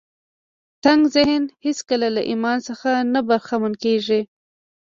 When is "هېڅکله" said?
1.65-2.07